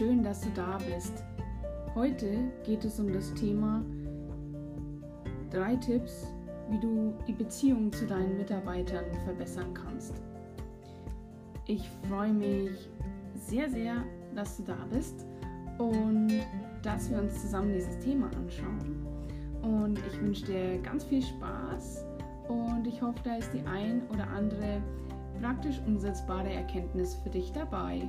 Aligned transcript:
schön, 0.00 0.22
dass 0.22 0.40
du 0.40 0.48
da 0.54 0.78
bist. 0.78 1.22
Heute 1.94 2.50
geht 2.64 2.86
es 2.86 2.98
um 2.98 3.12
das 3.12 3.34
Thema 3.34 3.84
drei 5.50 5.76
Tipps, 5.76 6.26
wie 6.70 6.80
du 6.80 7.12
die 7.28 7.34
Beziehung 7.34 7.92
zu 7.92 8.06
deinen 8.06 8.38
Mitarbeitern 8.38 9.04
verbessern 9.26 9.74
kannst. 9.74 10.14
Ich 11.66 11.86
freue 12.08 12.32
mich 12.32 12.88
sehr, 13.34 13.68
sehr, 13.68 14.02
dass 14.34 14.56
du 14.56 14.62
da 14.62 14.78
bist 14.90 15.26
und 15.76 16.32
dass 16.82 17.10
wir 17.10 17.18
uns 17.18 17.42
zusammen 17.42 17.74
dieses 17.74 17.98
Thema 17.98 18.30
anschauen. 18.38 19.06
Und 19.60 19.98
ich 19.98 20.18
wünsche 20.22 20.46
dir 20.46 20.78
ganz 20.78 21.04
viel 21.04 21.20
Spaß 21.20 22.06
und 22.48 22.86
ich 22.86 23.02
hoffe, 23.02 23.20
da 23.22 23.36
ist 23.36 23.52
die 23.52 23.66
ein 23.66 24.00
oder 24.08 24.26
andere 24.28 24.80
praktisch 25.42 25.78
umsetzbare 25.86 26.50
Erkenntnis 26.50 27.16
für 27.16 27.28
dich 27.28 27.52
dabei. 27.52 28.08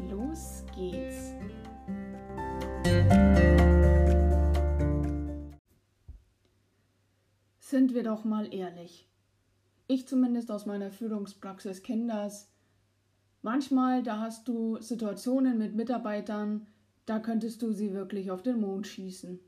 Los 0.00 0.64
geht's! 0.74 1.34
Sind 7.58 7.94
wir 7.94 8.02
doch 8.02 8.24
mal 8.24 8.52
ehrlich. 8.52 9.08
Ich 9.86 10.06
zumindest 10.06 10.50
aus 10.50 10.66
meiner 10.66 10.90
Führungspraxis 10.90 11.82
kenne 11.82 12.06
das. 12.06 12.50
Manchmal, 13.42 14.02
da 14.02 14.20
hast 14.20 14.48
du 14.48 14.80
Situationen 14.80 15.58
mit 15.58 15.74
Mitarbeitern, 15.74 16.66
da 17.06 17.18
könntest 17.18 17.60
du 17.62 17.72
sie 17.72 17.92
wirklich 17.92 18.30
auf 18.30 18.42
den 18.42 18.60
Mond 18.60 18.86
schießen. 18.86 19.38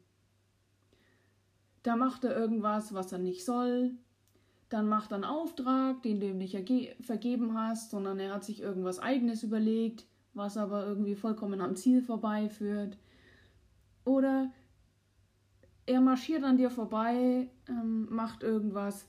Da 1.83 1.97
macht 1.97 2.25
er 2.25 2.37
irgendwas, 2.37 2.93
was 2.93 3.13
er 3.13 3.19
nicht 3.19 3.45
soll. 3.45 3.93
Dann 4.69 4.89
macht 4.89 5.13
er 5.13 5.17
einen 5.17 5.25
Auftrag, 5.25 6.03
den 6.03 6.21
du 6.21 6.29
ihm 6.29 6.39
nicht 6.39 6.57
vergeben 7.01 7.57
hast, 7.57 7.91
sondern 7.91 8.19
er 8.19 8.35
hat 8.35 8.45
sich 8.45 8.61
irgendwas 8.61 8.99
eigenes 8.99 9.45
überlegt, 9.45 10.05
was 10.37 10.57
aber 10.57 10.87
irgendwie 10.87 11.15
vollkommen 11.15 11.61
am 11.61 11.77
Ziel 11.77 12.03
vorbeiführt. 12.03 12.99
Oder 14.05 14.53
er 15.87 16.01
marschiert 16.01 16.45
an 16.45 16.57
dir 16.57 16.71
vorbei, 16.71 17.51
ähm, 17.69 18.07
macht 18.11 18.43
irgendwas, 18.43 19.09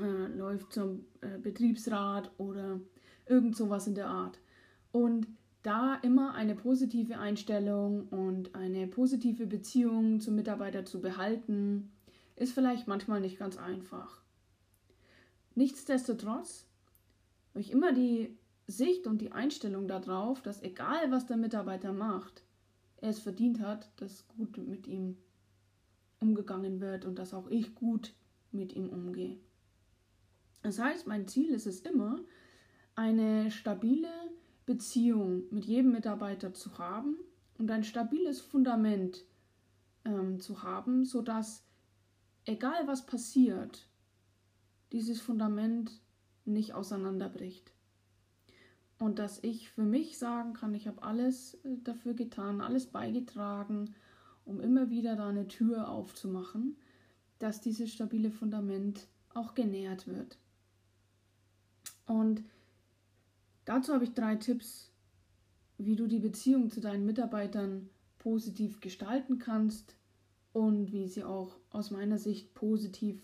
äh, 0.00 0.26
läuft 0.36 0.72
zum 0.72 1.04
äh, 1.20 1.38
Betriebsrat 1.38 2.30
oder 2.38 2.80
irgend 3.26 3.56
sowas 3.56 3.86
in 3.86 3.94
der 3.94 4.08
Art. 4.08 4.38
Und 4.92 5.26
da 5.62 5.96
immer 6.02 6.34
eine 6.34 6.54
positive 6.54 7.18
Einstellung 7.18 8.08
und 8.08 8.54
eine 8.54 8.86
positive 8.86 9.46
Beziehung 9.46 10.20
zum 10.20 10.36
Mitarbeiter 10.36 10.84
zu 10.84 11.00
behalten, 11.00 11.92
ist 12.36 12.52
vielleicht 12.52 12.86
manchmal 12.86 13.20
nicht 13.20 13.38
ganz 13.38 13.58
einfach. 13.58 14.22
Nichtsdestotrotz 15.54 16.68
ich 17.54 17.72
immer 17.72 17.92
die 17.92 18.36
Sicht 18.68 19.06
und 19.06 19.22
die 19.22 19.32
Einstellung 19.32 19.88
darauf, 19.88 20.42
dass 20.42 20.62
egal 20.62 21.10
was 21.10 21.26
der 21.26 21.38
Mitarbeiter 21.38 21.92
macht, 21.92 22.44
er 22.98 23.08
es 23.08 23.18
verdient 23.18 23.60
hat, 23.60 23.90
dass 23.96 24.28
gut 24.28 24.58
mit 24.58 24.86
ihm 24.86 25.16
umgegangen 26.20 26.80
wird 26.80 27.06
und 27.06 27.18
dass 27.18 27.32
auch 27.32 27.48
ich 27.48 27.74
gut 27.74 28.12
mit 28.52 28.74
ihm 28.74 28.90
umgehe. 28.90 29.38
Das 30.62 30.78
heißt, 30.78 31.06
mein 31.06 31.26
Ziel 31.26 31.50
ist 31.50 31.66
es 31.66 31.80
immer, 31.80 32.20
eine 32.94 33.50
stabile 33.50 34.10
Beziehung 34.66 35.44
mit 35.50 35.64
jedem 35.64 35.92
Mitarbeiter 35.92 36.52
zu 36.52 36.76
haben 36.76 37.16
und 37.56 37.70
ein 37.70 37.84
stabiles 37.84 38.40
Fundament 38.40 39.24
ähm, 40.04 40.40
zu 40.40 40.62
haben, 40.62 41.06
sodass 41.06 41.64
egal 42.44 42.86
was 42.86 43.06
passiert, 43.06 43.88
dieses 44.92 45.22
Fundament 45.22 46.02
nicht 46.44 46.74
auseinanderbricht. 46.74 47.72
Und 48.98 49.18
dass 49.18 49.42
ich 49.44 49.70
für 49.70 49.82
mich 49.82 50.18
sagen 50.18 50.54
kann, 50.54 50.74
ich 50.74 50.88
habe 50.88 51.02
alles 51.02 51.54
äh, 51.64 51.76
dafür 51.84 52.14
getan, 52.14 52.60
alles 52.60 52.86
beigetragen, 52.86 53.94
um 54.44 54.60
immer 54.60 54.90
wieder 54.90 55.14
da 55.14 55.28
eine 55.28 55.46
Tür 55.46 55.88
aufzumachen, 55.88 56.76
dass 57.38 57.60
dieses 57.60 57.92
stabile 57.92 58.30
Fundament 58.30 59.06
auch 59.34 59.54
genährt 59.54 60.06
wird. 60.06 60.38
Und 62.06 62.42
Dazu 63.68 63.92
habe 63.92 64.04
ich 64.04 64.14
drei 64.14 64.34
Tipps, 64.36 64.90
wie 65.76 65.94
du 65.94 66.06
die 66.06 66.20
Beziehung 66.20 66.70
zu 66.70 66.80
deinen 66.80 67.04
Mitarbeitern 67.04 67.90
positiv 68.18 68.80
gestalten 68.80 69.38
kannst 69.38 69.94
und 70.54 70.90
wie 70.90 71.06
sie 71.06 71.22
auch 71.22 71.54
aus 71.68 71.90
meiner 71.90 72.16
Sicht 72.16 72.54
positiv 72.54 73.20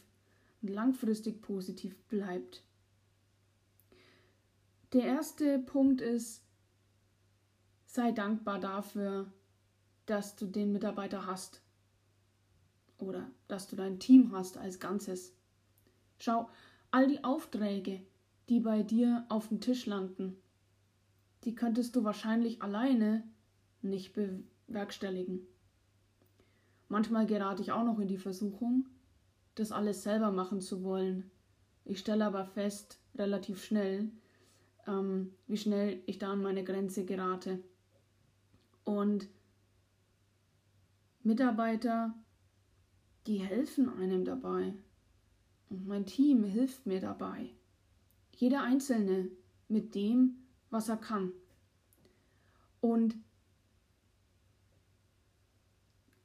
und 0.61 0.69
langfristig 0.69 1.41
positiv 1.41 1.97
bleibt. 2.09 2.62
Der 4.94 5.06
erste 5.06 5.59
Punkt 5.59 6.00
ist, 6.00 6.44
sei 7.84 8.12
dankbar 8.12 8.60
dafür, 8.60 9.27
dass 10.06 10.37
du 10.37 10.47
den 10.47 10.71
Mitarbeiter 10.71 11.27
hast 11.27 11.62
oder 12.99 13.28
dass 13.49 13.66
du 13.66 13.75
dein 13.75 13.99
Team 13.99 14.31
hast 14.31 14.56
als 14.56 14.78
Ganzes. 14.78 15.37
Schau, 16.21 16.49
all 16.93 17.09
die 17.09 17.25
Aufträge, 17.25 18.06
die 18.49 18.60
bei 18.60 18.84
dir 18.84 19.27
auf 19.31 19.49
dem 19.49 19.60
Tisch 19.60 19.84
landen, 19.87 20.37
die 21.43 21.56
könntest 21.56 21.97
du 21.97 22.05
wahrscheinlich 22.05 22.62
alleine 22.62 23.25
nicht 23.82 24.15
bewerkstelligen. 24.15 25.41
Manchmal 26.87 27.26
gerate 27.26 27.62
ich 27.62 27.72
auch 27.72 27.82
noch 27.82 27.99
in 27.99 28.06
die 28.06 28.16
Versuchung, 28.16 28.88
das 29.56 29.72
alles 29.72 30.05
selber 30.05 30.31
machen 30.31 30.61
zu 30.61 30.84
wollen. 30.84 31.32
Ich 31.84 31.99
stelle 31.99 32.25
aber 32.25 32.44
fest, 32.44 33.00
relativ 33.16 33.65
schnell, 33.65 34.12
ähm, 34.87 35.33
wie 35.47 35.56
schnell 35.56 36.03
ich 36.06 36.19
da 36.19 36.33
an 36.33 36.43
meine 36.43 36.65
Grenze 36.65 37.05
gerate. 37.05 37.62
Und 38.84 39.28
Mitarbeiter, 41.22 42.15
die 43.27 43.39
helfen 43.39 43.89
einem 43.89 44.25
dabei. 44.25 44.75
Und 45.71 45.87
mein 45.87 46.06
Team 46.06 46.44
hilft 46.44 46.87
mir 46.87 47.00
dabei. 47.00 47.50
Jeder 48.37 48.62
Einzelne 48.62 49.31
mit 49.69 49.94
dem, 49.94 50.37
was 50.71 50.89
er 50.89 50.97
kann. 50.97 51.33
Und 52.81 53.17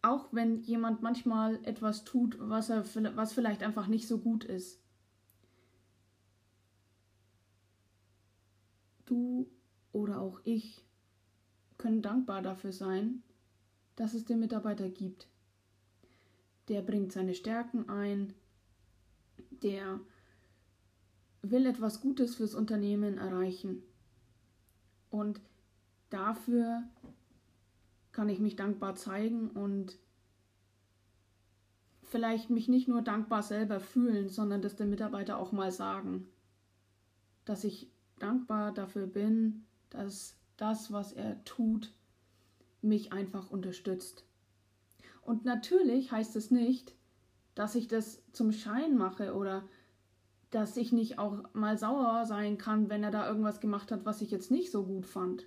auch 0.02 0.28
wenn 0.32 0.62
jemand 0.62 1.02
manchmal 1.02 1.60
etwas 1.64 2.04
tut, 2.04 2.38
was, 2.40 2.70
er, 2.70 2.84
was 3.16 3.34
vielleicht 3.34 3.64
einfach 3.64 3.88
nicht 3.88 4.08
so 4.08 4.18
gut 4.18 4.44
ist, 4.44 4.82
du 9.10 9.50
oder 9.92 10.22
auch 10.22 10.40
ich 10.44 10.84
können 11.78 12.02
dankbar 12.02 12.42
dafür 12.42 12.72
sein, 12.72 13.24
dass 13.96 14.14
es 14.14 14.26
den 14.26 14.40
Mitarbeiter 14.40 14.90
gibt. 14.90 15.28
Der 16.68 16.82
bringt 16.82 17.12
seine 17.12 17.34
Stärken 17.34 17.90
ein, 17.90 18.34
der 19.64 20.00
will 21.42 21.66
etwas 21.66 22.02
Gutes 22.02 22.36
fürs 22.36 22.54
Unternehmen 22.54 23.18
erreichen. 23.18 23.82
Und 25.10 25.42
dafür 26.10 26.84
kann 28.12 28.30
ich 28.30 28.40
mich 28.40 28.56
dankbar 28.56 28.96
zeigen 28.96 29.50
und 29.50 29.98
vielleicht 32.04 32.50
mich 32.50 32.68
nicht 32.68 32.88
nur 32.88 33.02
dankbar 33.02 33.44
selber 33.44 33.80
fühlen, 33.80 34.30
sondern 34.30 34.62
das 34.62 34.76
den 34.76 34.90
Mitarbeiter 34.90 35.38
auch 35.38 35.52
mal 35.52 35.72
sagen, 35.72 36.28
dass 37.46 37.64
ich 37.64 37.92
dankbar 38.20 38.74
dafür 38.74 39.08
bin, 39.08 39.66
dass 39.90 40.38
das, 40.58 40.92
was 40.92 41.14
er 41.14 41.44
tut, 41.46 41.94
mich 42.82 43.12
einfach 43.14 43.50
unterstützt. 43.50 44.26
Und 45.22 45.46
natürlich 45.46 46.12
heißt 46.12 46.36
es 46.36 46.52
nicht, 46.52 46.96
dass 47.56 47.76
ich 47.76 47.88
das 47.88 48.24
zum 48.32 48.52
Schein 48.52 48.98
mache 48.98 49.34
oder 49.36 49.68
dass 50.50 50.78
ich 50.78 50.92
nicht 50.92 51.20
auch 51.20 51.44
mal 51.54 51.78
sauer 51.78 52.26
sein 52.26 52.58
kann, 52.58 52.90
wenn 52.90 53.04
er 53.04 53.12
da 53.12 53.28
irgendwas 53.28 53.60
gemacht 53.60 53.92
hat, 53.92 54.06
was 54.06 54.22
ich 54.22 54.32
jetzt 54.32 54.50
nicht 54.50 54.72
so 54.72 54.86
gut 54.86 55.06
fand. 55.06 55.46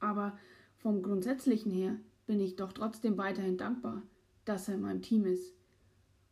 Aber 0.00 0.38
vom 0.76 1.02
Grundsätzlichen 1.02 1.70
her 1.70 1.96
bin 2.26 2.40
ich 2.40 2.56
doch 2.56 2.72
trotzdem 2.72 3.18
weiterhin 3.18 3.58
dankbar, 3.58 4.02
dass 4.44 4.68
er 4.68 4.74
in 4.74 4.82
meinem 4.82 5.02
Team 5.02 5.26
ist. 5.26 5.54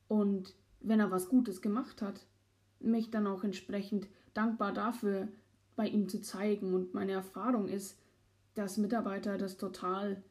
Und 0.08 0.54
wenn 0.80 1.00
er 1.00 1.10
was 1.10 1.28
Gutes 1.28 1.60
gemacht 1.60 2.02
hat, 2.02 2.26
mich 2.80 3.10
dann 3.10 3.26
auch 3.26 3.44
entsprechend 3.44 4.08
dankbar 4.34 4.72
dafür 4.72 5.28
bei 5.76 5.88
ihm 5.88 6.08
zu 6.08 6.20
zeigen. 6.20 6.74
Und 6.74 6.94
meine 6.94 7.12
Erfahrung 7.12 7.68
ist, 7.68 7.98
dass 8.54 8.76
Mitarbeiter 8.76 9.38
das 9.38 9.56
total 9.56 10.22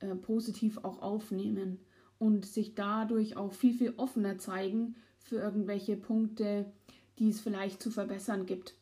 äh, 0.00 0.14
positiv 0.14 0.78
auch 0.84 1.00
aufnehmen 1.00 1.78
und 2.18 2.46
sich 2.46 2.74
dadurch 2.74 3.36
auch 3.36 3.52
viel, 3.52 3.74
viel 3.74 3.94
offener 3.96 4.38
zeigen 4.38 4.96
für 5.18 5.36
irgendwelche 5.36 5.96
Punkte, 5.96 6.70
die 7.18 7.30
es 7.30 7.40
vielleicht 7.40 7.82
zu 7.82 7.90
verbessern 7.90 8.46
gibt. 8.46 8.74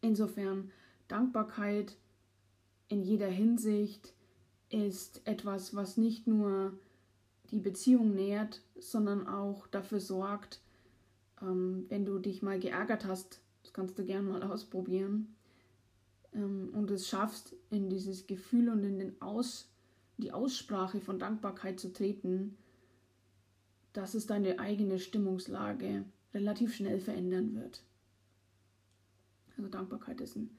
Insofern 0.00 0.70
Dankbarkeit 1.08 1.96
in 2.88 3.02
jeder 3.02 3.28
Hinsicht 3.28 4.12
ist 4.68 5.26
etwas, 5.26 5.74
was 5.74 5.96
nicht 5.96 6.26
nur 6.26 6.78
die 7.50 7.60
Beziehung 7.60 8.14
nährt, 8.14 8.62
sondern 8.78 9.26
auch 9.26 9.66
dafür 9.68 10.00
sorgt, 10.00 10.60
ähm, 11.44 11.86
wenn 11.88 12.04
du 12.04 12.18
dich 12.18 12.42
mal 12.42 12.58
geärgert 12.58 13.04
hast, 13.04 13.40
das 13.62 13.72
kannst 13.72 13.98
du 13.98 14.04
gern 14.04 14.26
mal 14.26 14.42
ausprobieren, 14.50 15.34
ähm, 16.34 16.70
und 16.72 16.90
es 16.90 17.08
schaffst, 17.08 17.54
in 17.70 17.88
dieses 17.88 18.26
Gefühl 18.26 18.68
und 18.68 18.82
in 18.84 18.98
den 18.98 19.20
Aus, 19.22 19.70
die 20.18 20.32
Aussprache 20.32 21.00
von 21.00 21.18
Dankbarkeit 21.18 21.80
zu 21.80 21.92
treten, 21.92 22.56
dass 23.92 24.14
es 24.14 24.26
deine 24.26 24.58
eigene 24.58 24.98
Stimmungslage 24.98 26.04
relativ 26.32 26.74
schnell 26.74 27.00
verändern 27.00 27.54
wird. 27.54 27.84
Also 29.56 29.68
Dankbarkeit 29.70 30.20
ist 30.20 30.36
ein 30.36 30.50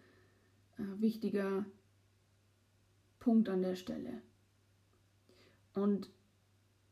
äh, 0.78 1.02
wichtiger 1.02 1.66
Punkt 3.20 3.50
an 3.50 3.62
der 3.62 3.76
Stelle. 3.76 4.22
Und 5.74 6.10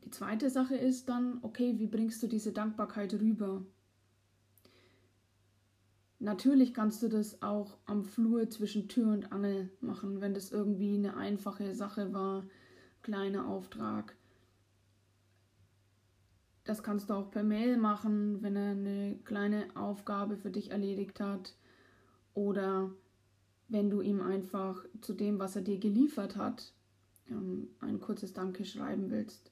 die 0.03 0.09
zweite 0.09 0.49
Sache 0.49 0.75
ist 0.75 1.07
dann, 1.07 1.39
okay, 1.43 1.79
wie 1.79 1.87
bringst 1.87 2.21
du 2.21 2.27
diese 2.27 2.51
Dankbarkeit 2.51 3.13
rüber? 3.13 3.65
Natürlich 6.23 6.73
kannst 6.73 7.03
du 7.03 7.09
das 7.09 7.41
auch 7.41 7.75
am 7.85 8.05
Flur 8.05 8.49
zwischen 8.49 8.87
Tür 8.87 9.11
und 9.11 9.33
Angel 9.33 9.69
machen, 9.81 10.21
wenn 10.21 10.33
das 10.33 10.53
irgendwie 10.53 10.95
eine 10.95 11.17
einfache 11.17 11.75
Sache 11.75 12.13
war, 12.13 12.45
kleiner 13.01 13.45
Auftrag. 13.45 14.15
Das 16.63 16.81
kannst 16.81 17.09
du 17.09 17.15
auch 17.15 17.29
per 17.29 17.43
Mail 17.43 17.75
machen, 17.75 18.41
wenn 18.41 18.55
er 18.55 18.71
eine 18.71 19.19
kleine 19.25 19.65
Aufgabe 19.75 20.37
für 20.37 20.49
dich 20.49 20.71
erledigt 20.71 21.19
hat. 21.19 21.57
Oder 22.33 22.89
wenn 23.67 23.89
du 23.89 23.99
ihm 23.99 24.21
einfach 24.21 24.85
zu 25.01 25.13
dem, 25.13 25.39
was 25.39 25.57
er 25.57 25.61
dir 25.61 25.77
geliefert 25.77 26.37
hat, 26.37 26.71
ähm, 27.29 27.67
ein 27.81 27.99
kurzes 27.99 28.31
Danke 28.31 28.63
schreiben 28.63 29.11
willst. 29.11 29.51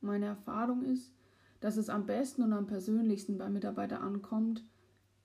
Meine 0.00 0.26
Erfahrung 0.26 0.84
ist, 0.84 1.10
dass 1.58 1.76
es 1.76 1.88
am 1.88 2.06
besten 2.06 2.44
und 2.44 2.52
am 2.52 2.68
persönlichsten 2.68 3.38
beim 3.38 3.54
Mitarbeiter 3.54 4.00
ankommt, 4.02 4.62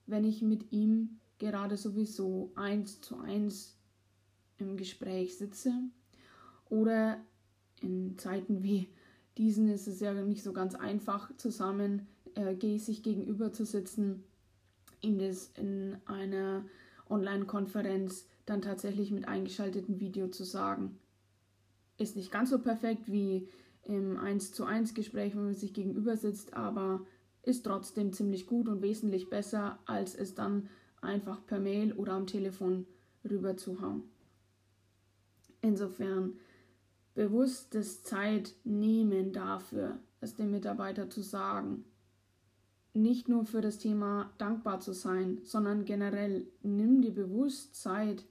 wenn 0.10 0.24
ich 0.24 0.42
mit 0.42 0.72
ihm 0.72 1.20
gerade 1.38 1.78
sowieso 1.78 2.52
eins 2.56 3.02
zu 3.02 3.18
eins 3.18 3.78
im 4.58 4.78
Gespräch 4.78 5.38
sitze. 5.38 5.72
Oder 6.70 7.20
in 7.82 8.18
Zeiten 8.18 8.62
wie 8.62 8.90
diesen 9.38 9.70
ist 9.70 9.88
es 9.88 10.02
ja 10.02 10.14
nicht 10.14 10.44
so 10.44 10.52
ganz 10.52 10.76
einfach, 10.76 11.36
zusammen 11.38 12.08
äh, 12.36 12.78
sich 12.78 13.04
gegenüber 13.04 13.54
zu 13.54 13.66
sitzen, 13.66 14.24
ihm 15.02 15.18
das 15.18 15.52
in 15.56 15.98
einer 16.06 16.66
Online-Konferenz 17.10 18.28
dann 18.46 18.62
tatsächlich 18.62 19.12
mit 19.12 19.28
eingeschaltetem 19.28 20.00
Video 20.00 20.28
zu 20.28 20.44
sagen. 20.44 20.98
Ist 21.98 22.16
nicht 22.16 22.32
ganz 22.32 22.50
so 22.50 22.60
perfekt 22.60 23.12
wie 23.12 23.48
im 23.84 24.18
1 24.18 24.52
zu 24.52 24.66
1 24.66 24.94
Gespräch, 24.94 25.36
wenn 25.36 25.46
man 25.46 25.56
sich 25.56 25.74
gegenüber 25.74 26.18
sitzt, 26.18 26.54
aber 26.54 27.06
ist 27.44 27.66
trotzdem 27.66 28.14
ziemlich 28.14 28.48
gut 28.48 28.68
und 28.68 28.82
wesentlich 28.82 29.30
besser, 29.30 29.80
als 29.86 30.16
es 30.16 30.36
dann 30.36 30.70
einfach 31.02 31.46
per 31.46 31.60
Mail 31.60 31.94
oder 31.94 32.14
am 32.14 32.28
Telefon 32.28 32.86
rüber 33.30 33.58
zu 33.58 33.82
hauen. 33.82 34.04
Insofern 35.62 36.34
bewusstes 37.16 38.04
Zeit 38.04 38.56
nehmen 38.64 39.34
dafür, 39.34 40.00
es 40.22 40.36
dem 40.36 40.52
Mitarbeiter 40.52 41.10
zu 41.10 41.22
sagen. 41.22 41.86
Nicht 42.94 43.30
nur 43.30 43.46
für 43.46 43.62
das 43.62 43.78
Thema 43.78 44.34
dankbar 44.38 44.80
zu 44.80 44.94
sein, 44.94 45.40
sondern 45.44 45.86
generell 45.86 46.48
nimm 46.64 47.02
dir 47.02 47.14
bewusst 47.14 47.76
Zeit, 47.76 48.26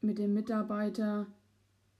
mit 0.00 0.18
dem 0.18 0.34
Mitarbeiter 0.34 1.26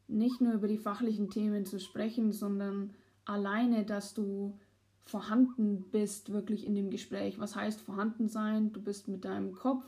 nicht 0.09 0.41
nur 0.41 0.53
über 0.53 0.69
die 0.69 0.79
fachlichen 0.79 1.31
Themen 1.31 1.65
zu 1.65 1.81
sprechen, 1.81 2.33
sondern 2.33 2.95
alleine, 3.25 3.85
dass 3.85 4.13
du 4.13 4.59
vorhanden 5.05 5.85
bist 5.91 6.33
wirklich 6.33 6.67
in 6.67 6.75
dem 6.75 6.91
Gespräch. 6.91 7.39
Was 7.39 7.57
heißt 7.57 7.81
vorhanden 7.81 8.29
sein? 8.29 8.73
Du 8.73 8.81
bist 8.81 9.09
mit 9.09 9.25
deinem 9.25 9.53
Kopf, 9.53 9.85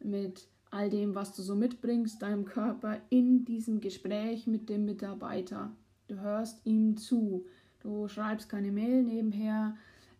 mit 0.00 0.46
all 0.70 0.90
dem, 0.90 1.14
was 1.14 1.34
du 1.34 1.42
so 1.42 1.54
mitbringst, 1.54 2.22
deinem 2.22 2.44
Körper 2.44 2.98
in 3.10 3.44
diesem 3.44 3.80
Gespräch 3.80 4.46
mit 4.46 4.68
dem 4.68 4.84
Mitarbeiter. 4.84 5.70
Du 6.08 6.20
hörst 6.20 6.64
ihm 6.66 6.96
zu. 6.96 7.46
Du 7.80 8.08
schreibst 8.08 8.48
keine 8.48 8.72
Mail 8.72 9.02
nebenher. 9.02 9.76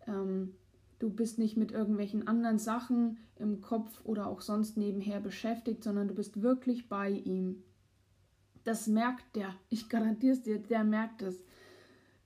Ähm, 0.07 0.53
du 0.99 1.09
bist 1.09 1.39
nicht 1.39 1.57
mit 1.57 1.71
irgendwelchen 1.71 2.27
anderen 2.27 2.59
Sachen 2.59 3.17
im 3.37 3.61
Kopf 3.61 4.01
oder 4.03 4.27
auch 4.27 4.41
sonst 4.41 4.77
nebenher 4.77 5.19
beschäftigt, 5.19 5.83
sondern 5.83 6.07
du 6.07 6.13
bist 6.13 6.41
wirklich 6.41 6.87
bei 6.87 7.09
ihm. 7.09 7.63
Das 8.63 8.87
merkt 8.87 9.35
der. 9.35 9.53
Ich 9.69 9.89
garantiere 9.89 10.33
es 10.33 10.43
dir, 10.43 10.59
der 10.59 10.83
merkt 10.83 11.21
es, 11.21 11.43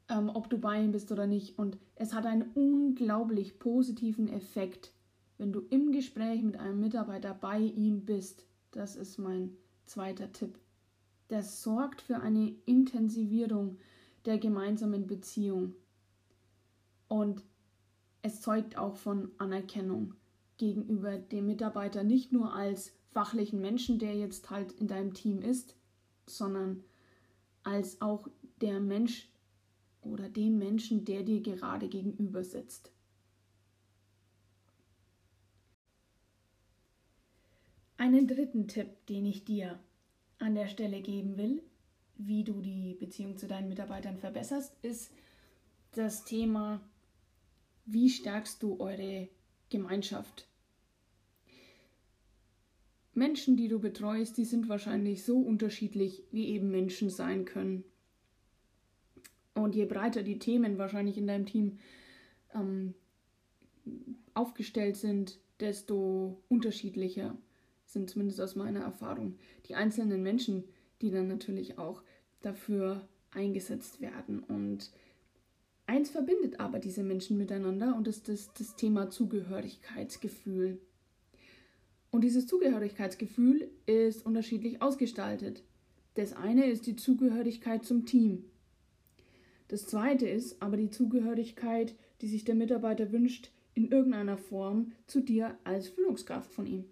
ähm, 0.10 0.30
ob 0.34 0.50
du 0.50 0.58
bei 0.58 0.82
ihm 0.82 0.92
bist 0.92 1.12
oder 1.12 1.28
nicht. 1.28 1.58
Und 1.58 1.78
es 1.96 2.14
hat 2.14 2.26
einen 2.26 2.52
unglaublich 2.54 3.60
positiven 3.60 4.28
Effekt 4.28 4.94
wenn 5.38 5.54
du 5.54 5.62
im 5.70 5.92
Gespräch 5.92 6.42
mit 6.42 6.58
einem 6.58 6.80
Mitarbeiter 6.80 7.34
bei 7.34 7.60
ihm 7.60 8.06
bist. 8.06 8.46
Das 8.72 8.96
ist 8.96 9.18
mein 9.18 9.56
zweiter 9.86 10.32
Tipp. 10.32 10.58
Das 11.28 11.62
sorgt 11.62 12.02
für 12.02 12.18
eine 12.18 12.56
Intensivierung 12.66 13.78
der 14.26 14.38
gemeinsamen 14.38 15.08
Beziehung. 15.08 15.76
Und 17.08 17.44
es 18.22 18.42
zeugt 18.42 18.78
auch 18.78 18.96
von 18.96 19.32
Anerkennung 19.38 20.16
gegenüber 20.58 21.18
dem 21.18 21.46
Mitarbeiter, 21.46 22.04
nicht 22.04 22.32
nur 22.32 22.54
als 22.54 22.94
fachlichen 23.12 23.62
Menschen, 23.62 24.00
der 24.00 24.16
jetzt 24.16 24.50
halt 24.50 24.72
in 24.74 24.88
deinem 24.88 25.14
Team 25.14 25.42
ist, 25.42 25.76
sondern 26.26 26.84
als 27.64 28.02
auch 28.02 28.28
der 28.60 28.80
Mensch 28.80 29.30
oder 30.08 30.30
dem 30.30 30.58
Menschen, 30.58 31.06
der 31.06 31.24
dir 31.24 31.42
gerade 31.42 31.88
gegenüber 31.88 32.44
sitzt. 32.44 32.92
Einen 37.98 38.28
dritten 38.28 38.68
Tipp, 38.68 39.06
den 39.08 39.26
ich 39.26 39.44
dir 39.44 39.80
an 40.40 40.56
der 40.56 40.68
Stelle 40.68 41.02
geben 41.02 41.38
will, 41.38 41.64
wie 42.16 42.44
du 42.44 42.62
die 42.62 42.96
Beziehung 43.00 43.38
zu 43.38 43.48
deinen 43.48 43.70
Mitarbeitern 43.70 44.18
verbesserst, 44.18 44.74
ist 44.84 45.12
das 45.94 46.26
Thema, 46.26 46.82
wie 47.86 48.10
stärkst 48.10 48.62
du 48.62 48.80
eure 48.80 49.30
Gemeinschaft? 49.70 50.48
Menschen, 53.14 53.58
die 53.58 53.68
du 53.68 53.80
betreust, 53.80 54.38
die 54.38 54.46
sind 54.46 54.70
wahrscheinlich 54.70 55.24
so 55.24 55.40
unterschiedlich, 55.40 56.24
wie 56.32 56.50
eben 56.50 56.70
Menschen 56.70 57.10
sein 57.10 57.46
können. 57.46 57.84
Und 59.58 59.76
je 59.76 59.86
breiter 59.86 60.24
die 60.24 60.40
Themen 60.40 60.78
wahrscheinlich 60.78 61.18
in 61.18 61.28
deinem 61.28 61.46
Team 61.46 61.80
ähm, 62.54 62.94
aufgestellt 64.34 64.98
sind, 64.98 65.40
desto 65.60 66.42
unterschiedlicher 66.48 67.36
sind 67.86 68.10
zumindest 68.10 68.40
aus 68.42 68.56
meiner 68.56 68.82
Erfahrung 68.82 69.38
die 69.68 69.76
einzelnen 69.76 70.22
Menschen, 70.22 70.66
die 71.02 71.10
dann 71.10 71.28
natürlich 71.28 71.78
auch 71.78 72.04
dafür 72.42 73.08
eingesetzt 73.32 74.02
werden. 74.02 74.40
Und 74.40 74.92
eins 75.86 76.10
verbindet 76.10 76.60
aber 76.60 76.80
diese 76.80 77.04
Menschen 77.04 77.38
miteinander 77.38 77.96
und 77.96 78.08
das 78.08 78.18
ist 78.18 78.30
das, 78.30 78.54
das 78.54 78.76
Thema 78.76 79.10
Zugehörigkeitsgefühl. 79.10 80.80
Und 82.12 82.22
dieses 82.22 82.48
Zugehörigkeitsgefühl 82.48 83.70
ist 83.86 84.26
unterschiedlich 84.26 84.82
ausgestaltet. 84.82 85.64
Das 86.14 86.34
eine 86.34 86.66
ist 86.70 86.88
die 86.88 86.96
Zugehörigkeit 86.96 87.86
zum 87.86 88.06
Team. 88.06 88.46
Das 89.68 89.86
zweite 89.86 90.28
ist 90.28 90.62
aber 90.62 90.78
die 90.78 90.90
Zugehörigkeit, 90.90 91.96
die 92.22 92.28
sich 92.28 92.46
der 92.46 92.56
Mitarbeiter 92.56 93.12
wünscht, 93.12 93.52
in 93.74 93.92
irgendeiner 93.92 94.38
Form 94.38 94.94
zu 95.06 95.22
dir 95.22 95.58
als 95.64 95.88
Führungskraft 95.88 96.52
von 96.52 96.66
ihm. 96.66 96.86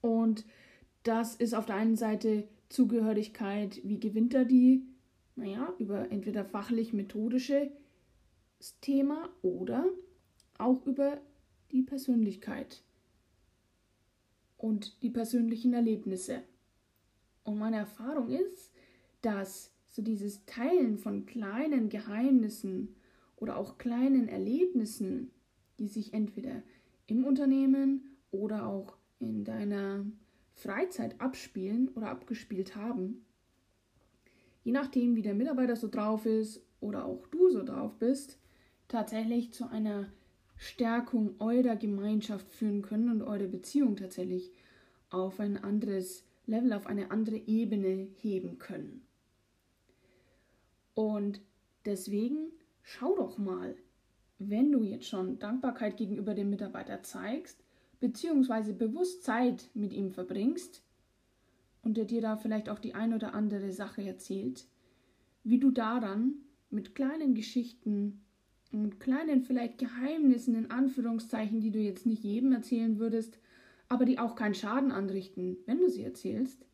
Und 0.00 0.44
das 1.02 1.34
ist 1.36 1.54
auf 1.54 1.66
der 1.66 1.76
einen 1.76 1.96
Seite 1.96 2.46
Zugehörigkeit, 2.68 3.80
wie 3.84 4.00
gewinnt 4.00 4.34
er 4.34 4.44
die? 4.44 4.86
Naja, 5.36 5.72
über 5.78 6.10
entweder 6.10 6.44
fachlich-methodische 6.44 7.70
Thema 8.80 9.30
oder 9.42 9.86
auch 10.58 10.84
über 10.86 11.20
die 11.72 11.82
Persönlichkeit 11.82 12.82
und 14.56 15.02
die 15.02 15.10
persönlichen 15.10 15.74
Erlebnisse. 15.74 16.42
Und 17.42 17.58
meine 17.58 17.76
Erfahrung 17.76 18.30
ist, 18.30 18.72
dass 19.22 19.73
so 19.94 20.02
dieses 20.02 20.44
Teilen 20.44 20.98
von 20.98 21.24
kleinen 21.24 21.88
Geheimnissen 21.88 22.96
oder 23.36 23.56
auch 23.56 23.78
kleinen 23.78 24.26
Erlebnissen, 24.26 25.30
die 25.78 25.86
sich 25.86 26.12
entweder 26.12 26.64
im 27.06 27.24
Unternehmen 27.24 28.16
oder 28.32 28.66
auch 28.66 28.96
in 29.20 29.44
deiner 29.44 30.04
Freizeit 30.54 31.20
abspielen 31.20 31.90
oder 31.94 32.10
abgespielt 32.10 32.74
haben, 32.74 33.24
je 34.64 34.72
nachdem, 34.72 35.14
wie 35.14 35.22
der 35.22 35.34
Mitarbeiter 35.34 35.76
so 35.76 35.86
drauf 35.86 36.26
ist 36.26 36.66
oder 36.80 37.04
auch 37.04 37.28
du 37.28 37.50
so 37.50 37.62
drauf 37.62 37.96
bist, 37.96 38.40
tatsächlich 38.88 39.52
zu 39.52 39.68
einer 39.68 40.12
Stärkung 40.56 41.36
eurer 41.38 41.76
Gemeinschaft 41.76 42.50
führen 42.50 42.82
können 42.82 43.10
und 43.10 43.22
eure 43.22 43.46
Beziehung 43.46 43.94
tatsächlich 43.94 44.50
auf 45.10 45.38
ein 45.38 45.56
anderes 45.56 46.26
Level, 46.46 46.72
auf 46.72 46.86
eine 46.86 47.12
andere 47.12 47.36
Ebene 47.36 48.08
heben 48.16 48.58
können. 48.58 49.06
Und 50.94 51.40
deswegen 51.84 52.52
schau 52.82 53.16
doch 53.16 53.38
mal, 53.38 53.76
wenn 54.38 54.72
du 54.72 54.82
jetzt 54.82 55.08
schon 55.08 55.38
Dankbarkeit 55.38 55.96
gegenüber 55.96 56.34
dem 56.34 56.50
Mitarbeiter 56.50 57.02
zeigst, 57.02 57.62
beziehungsweise 58.00 58.72
bewusst 58.72 59.24
Zeit 59.24 59.70
mit 59.74 59.92
ihm 59.92 60.10
verbringst 60.10 60.82
und 61.82 61.98
er 61.98 62.04
dir 62.04 62.20
da 62.20 62.36
vielleicht 62.36 62.68
auch 62.68 62.78
die 62.78 62.94
ein 62.94 63.14
oder 63.14 63.34
andere 63.34 63.72
Sache 63.72 64.02
erzählt, 64.02 64.66
wie 65.42 65.58
du 65.58 65.70
daran 65.70 66.34
mit 66.70 66.94
kleinen 66.94 67.34
Geschichten 67.34 68.24
und 68.72 68.98
kleinen 68.98 69.42
vielleicht 69.42 69.78
Geheimnissen 69.78 70.54
in 70.54 70.70
Anführungszeichen, 70.70 71.60
die 71.60 71.70
du 71.70 71.78
jetzt 71.78 72.06
nicht 72.06 72.24
jedem 72.24 72.52
erzählen 72.52 72.98
würdest, 72.98 73.38
aber 73.88 74.04
die 74.04 74.18
auch 74.18 74.34
keinen 74.34 74.54
Schaden 74.54 74.90
anrichten, 74.90 75.58
wenn 75.66 75.78
du 75.78 75.88
sie 75.88 76.02
erzählst, 76.02 76.64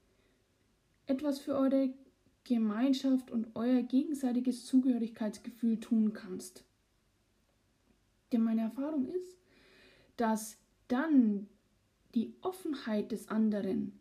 etwas 1.06 1.40
für 1.40 1.54
eure 1.54 1.92
Gemeinschaft 2.44 3.30
und 3.30 3.48
euer 3.54 3.82
gegenseitiges 3.82 4.66
Zugehörigkeitsgefühl 4.66 5.78
tun 5.80 6.12
kannst. 6.12 6.64
Denn 8.32 8.42
meine 8.42 8.62
Erfahrung 8.62 9.08
ist, 9.08 9.36
dass 10.16 10.56
dann 10.88 11.48
die 12.14 12.34
Offenheit 12.40 13.12
des 13.12 13.28
anderen 13.28 14.00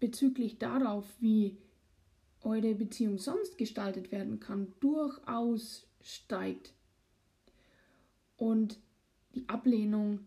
bezüglich 0.00 0.58
darauf, 0.58 1.06
wie 1.20 1.58
eure 2.40 2.74
Beziehung 2.74 3.18
sonst 3.18 3.56
gestaltet 3.56 4.10
werden 4.10 4.40
kann, 4.40 4.74
durchaus 4.80 5.86
steigt 6.00 6.74
und 8.36 8.80
die 9.34 9.48
Ablehnung 9.48 10.26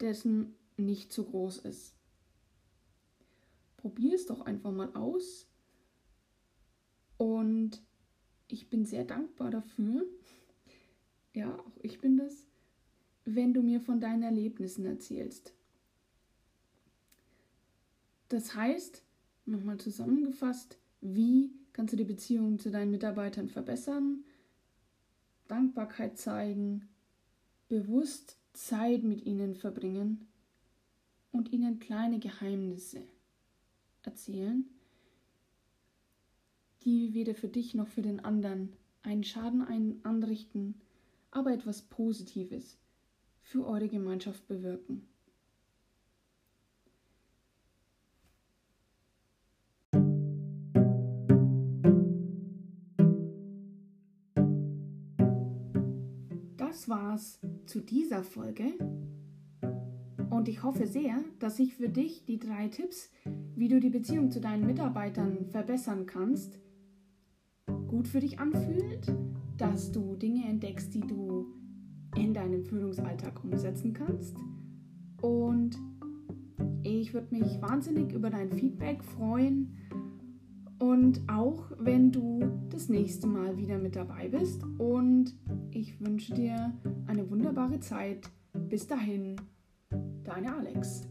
dessen 0.00 0.54
nicht 0.76 1.12
so 1.12 1.24
groß 1.24 1.58
ist. 1.58 1.94
Probier 3.76 4.14
es 4.14 4.26
doch 4.26 4.42
einfach 4.42 4.70
mal 4.70 4.94
aus 4.94 5.48
und 7.18 7.82
ich 8.48 8.68
bin 8.68 8.84
sehr 8.84 9.04
dankbar 9.04 9.50
dafür, 9.50 10.06
ja, 11.32 11.54
auch 11.58 11.76
ich 11.82 12.00
bin 12.00 12.16
das, 12.16 12.44
wenn 13.24 13.52
du 13.52 13.62
mir 13.62 13.80
von 13.80 14.00
deinen 14.00 14.22
Erlebnissen 14.22 14.86
erzählst. 14.86 15.52
Das 18.28 18.54
heißt, 18.54 19.02
nochmal 19.44 19.78
zusammengefasst, 19.78 20.78
wie 21.00 21.50
kannst 21.72 21.92
du 21.92 21.96
die 21.96 22.04
Beziehung 22.04 22.58
zu 22.58 22.70
deinen 22.70 22.90
Mitarbeitern 22.90 23.48
verbessern, 23.48 24.24
Dankbarkeit 25.46 26.18
zeigen, 26.18 26.88
bewusst 27.68 28.38
Zeit 28.52 29.02
mit 29.02 29.26
ihnen 29.26 29.54
verbringen 29.54 30.26
und 31.32 31.52
ihnen 31.52 31.78
kleine 31.78 32.18
Geheimnisse 32.18 33.02
erzählen, 34.02 34.64
die 36.86 37.14
weder 37.14 37.34
für 37.34 37.48
dich 37.48 37.74
noch 37.74 37.88
für 37.88 38.00
den 38.00 38.24
anderen 38.24 38.72
einen 39.02 39.24
Schaden 39.24 40.00
anrichten, 40.04 40.76
aber 41.32 41.52
etwas 41.52 41.82
Positives 41.82 42.78
für 43.42 43.66
eure 43.66 43.88
Gemeinschaft 43.88 44.46
bewirken. 44.46 45.02
Das 56.56 56.88
war's 56.88 57.40
zu 57.66 57.80
dieser 57.80 58.22
Folge. 58.22 58.74
Und 60.30 60.48
ich 60.48 60.62
hoffe 60.62 60.86
sehr, 60.86 61.24
dass 61.40 61.56
sich 61.56 61.74
für 61.74 61.88
dich 61.88 62.24
die 62.26 62.38
drei 62.38 62.68
Tipps, 62.68 63.10
wie 63.56 63.68
du 63.68 63.80
die 63.80 63.90
Beziehung 63.90 64.30
zu 64.30 64.40
deinen 64.40 64.66
Mitarbeitern 64.66 65.46
verbessern 65.46 66.06
kannst, 66.06 66.60
gut 67.96 68.08
für 68.08 68.20
dich 68.20 68.38
anfühlt, 68.38 69.10
dass 69.56 69.90
du 69.90 70.16
Dinge 70.16 70.46
entdeckst, 70.46 70.92
die 70.92 71.00
du 71.00 71.46
in 72.14 72.34
deinem 72.34 72.62
Führungsalltag 72.62 73.42
umsetzen 73.42 73.94
kannst. 73.94 74.36
Und 75.22 75.78
ich 76.82 77.14
würde 77.14 77.34
mich 77.34 77.62
wahnsinnig 77.62 78.12
über 78.12 78.28
dein 78.28 78.52
Feedback 78.52 79.02
freuen 79.02 79.74
und 80.78 81.22
auch 81.26 81.72
wenn 81.78 82.12
du 82.12 82.40
das 82.68 82.90
nächste 82.90 83.26
Mal 83.26 83.56
wieder 83.56 83.78
mit 83.78 83.96
dabei 83.96 84.28
bist. 84.28 84.62
Und 84.76 85.34
ich 85.70 85.98
wünsche 85.98 86.34
dir 86.34 86.74
eine 87.06 87.30
wunderbare 87.30 87.80
Zeit. 87.80 88.30
Bis 88.68 88.86
dahin, 88.86 89.36
deine 90.22 90.54
Alex. 90.54 91.08